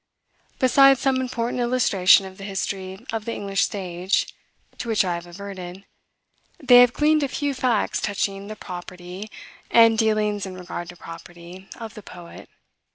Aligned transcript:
Beside 0.57 0.97
some 0.97 1.21
important 1.21 1.59
illustration 1.61 2.25
of 2.25 2.39
the 2.39 2.43
history 2.43 3.05
of 3.13 3.25
the 3.25 3.33
English 3.35 3.61
stage, 3.61 4.25
to 4.79 4.87
which 4.87 5.05
I 5.05 5.13
have 5.13 5.27
adverted, 5.27 5.85
they 6.57 6.79
have 6.81 6.91
gleaned 6.91 7.21
a 7.21 7.27
few 7.27 7.53
facts 7.53 8.01
touching 8.01 8.47
the 8.47 8.55
property, 8.55 9.29
and 9.69 9.99
dealings 9.99 10.47
in 10.47 10.55
regard 10.57 10.89
to 10.89 10.95
property, 10.95 11.69
of 11.79 11.93
the 11.93 12.01
poet. 12.01 12.49